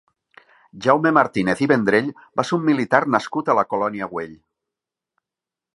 [0.85, 2.09] Jaume Martínez i Vendrell
[2.41, 4.35] va ser un militar nascut a La Colònia Güell.